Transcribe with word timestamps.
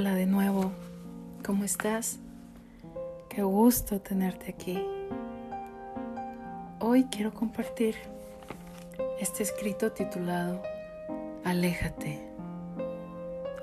Hola 0.00 0.14
de 0.14 0.26
nuevo, 0.26 0.70
¿cómo 1.44 1.64
estás? 1.64 2.20
Qué 3.28 3.42
gusto 3.42 4.00
tenerte 4.00 4.48
aquí. 4.48 4.80
Hoy 6.78 7.06
quiero 7.10 7.34
compartir 7.34 7.96
este 9.18 9.42
escrito 9.42 9.90
titulado 9.90 10.62
Aléjate. 11.42 12.20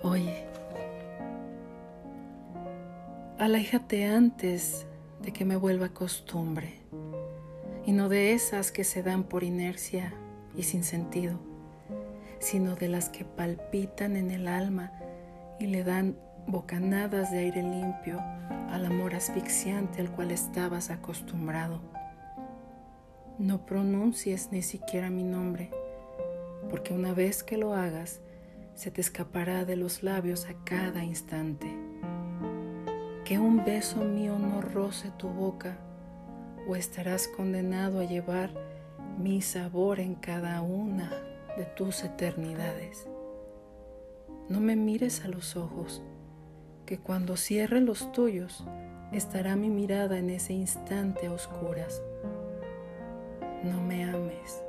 Oye, 0.04 0.44
aléjate 3.40 4.04
antes 4.04 4.88
de 5.22 5.32
que 5.32 5.46
me 5.46 5.56
vuelva 5.56 5.88
costumbre 5.88 6.82
y 7.86 7.94
no 7.94 8.10
de 8.10 8.34
esas 8.34 8.74
que 8.74 8.84
se 8.84 9.04
dan 9.04 9.24
por 9.24 9.46
inercia 9.46 10.14
y 10.54 10.64
sin 10.64 10.84
sentido, 10.84 11.40
sino 12.40 12.76
de 12.76 12.90
las 12.90 13.08
que 13.08 13.24
palpitan 13.24 14.18
en 14.18 14.32
el 14.32 14.50
alma 14.50 14.92
y 15.60 15.68
le 15.68 15.84
dan 15.84 16.18
bocanadas 16.48 17.32
de 17.32 17.40
aire 17.40 17.64
limpio 17.64 18.20
al 18.70 18.86
amor 18.86 19.16
asfixiante 19.16 20.02
al 20.02 20.12
cual 20.12 20.32
estabas 20.32 20.90
acostumbrado. 20.90 21.82
No 23.38 23.66
pronuncies 23.66 24.52
ni 24.52 24.62
siquiera 24.62 25.10
mi 25.10 25.24
nombre, 25.24 25.72
porque 26.70 26.94
una 26.94 27.14
vez 27.14 27.44
que 27.44 27.58
lo 27.58 27.74
hagas, 27.74 28.22
se 28.76 28.92
te 28.92 29.02
escapará 29.02 29.66
de 29.66 29.76
los 29.76 30.04
labios 30.04 30.46
a 30.46 30.54
cada 30.64 31.04
instante. 31.04 31.68
Que 33.24 33.40
un 33.40 33.66
beso 33.66 34.04
mío 34.04 34.38
no 34.38 34.62
roce 34.62 35.12
tu 35.18 35.30
boca, 35.30 35.78
o 36.68 36.76
estarás 36.76 37.28
condenado 37.28 38.00
a 38.00 38.06
llevar 38.06 38.52
mi 39.18 39.42
sabor 39.42 40.00
en 40.00 40.16
cada 40.16 40.62
una 40.62 41.12
de 41.58 41.66
tus 41.66 42.04
eternidades. 42.04 43.08
No 44.48 44.60
me 44.60 44.76
mires 44.76 45.26
a 45.26 45.28
los 45.28 45.56
ojos, 45.56 46.04
que 46.86 47.00
cuando 47.00 47.36
cierre 47.36 47.82
los 47.82 48.12
tuyos 48.12 48.64
estará 49.12 49.56
mi 49.56 49.72
mirada 49.72 50.20
en 50.20 50.30
ese 50.30 50.54
instante 50.54 51.26
a 51.26 51.32
oscuras. 51.32 52.04
No 53.64 53.82
me 53.82 54.04
ames, 54.04 54.62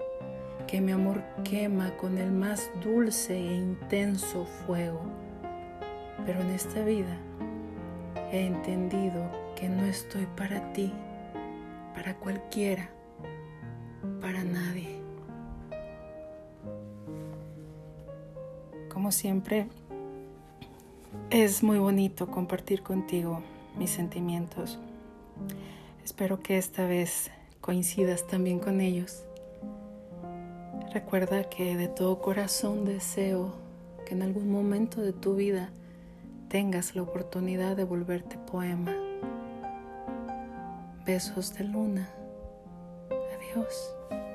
que 0.66 0.80
mi 0.80 0.92
amor 0.92 1.22
quema 1.44 1.94
con 1.98 2.16
el 2.16 2.32
más 2.32 2.70
dulce 2.82 3.36
e 3.36 3.54
intenso 3.54 4.46
fuego. 4.46 5.02
Pero 6.24 6.40
en 6.40 6.50
esta 6.50 6.82
vida 6.82 7.14
he 8.32 8.46
entendido 8.46 9.30
que 9.56 9.68
no 9.68 9.84
estoy 9.84 10.26
para 10.36 10.72
ti, 10.72 10.90
para 11.94 12.16
cualquiera, 12.16 12.88
para 14.22 14.42
nadie. 14.42 14.95
Como 18.96 19.12
siempre, 19.12 19.66
es 21.28 21.62
muy 21.62 21.76
bonito 21.76 22.28
compartir 22.28 22.82
contigo 22.82 23.42
mis 23.76 23.90
sentimientos. 23.90 24.78
Espero 26.02 26.40
que 26.40 26.56
esta 26.56 26.86
vez 26.86 27.30
coincidas 27.60 28.26
también 28.26 28.58
con 28.58 28.80
ellos. 28.80 29.22
Recuerda 30.94 31.44
que 31.44 31.76
de 31.76 31.88
todo 31.88 32.22
corazón 32.22 32.86
deseo 32.86 33.52
que 34.06 34.14
en 34.14 34.22
algún 34.22 34.50
momento 34.50 35.02
de 35.02 35.12
tu 35.12 35.34
vida 35.34 35.68
tengas 36.48 36.96
la 36.96 37.02
oportunidad 37.02 37.76
de 37.76 37.84
volverte 37.84 38.38
poema. 38.50 38.94
Besos 41.04 41.52
de 41.52 41.64
luna. 41.64 42.08
Adiós. 43.10 44.25